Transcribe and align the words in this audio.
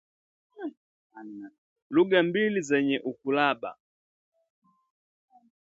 Lugha 1.95 2.19
mbili 2.29 2.59
zenye 2.69 2.97
ukuruba 3.11 3.71